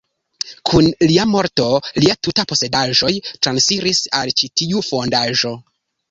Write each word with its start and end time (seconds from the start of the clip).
Kun 0.69 0.85
lia 1.09 1.25
morto 1.33 1.65
lia 2.03 2.15
tuta 2.27 2.45
posedaĵoj 2.51 3.11
transiris 3.47 4.01
al 4.21 4.33
ĉi 4.41 4.49
tiu 4.63 4.81
fondaĵo. 4.89 5.53